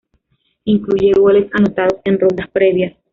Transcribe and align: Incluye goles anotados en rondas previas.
Incluye 0.63 1.11
goles 1.13 1.51
anotados 1.53 1.99
en 2.05 2.19
rondas 2.19 2.49
previas. 2.49 2.95